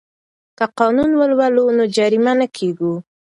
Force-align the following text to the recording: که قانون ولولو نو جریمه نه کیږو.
که 0.57 0.65
قانون 0.79 1.11
ولولو 1.19 1.63
نو 1.77 1.83
جریمه 1.95 2.33
نه 2.39 2.47
کیږو. 2.57 2.93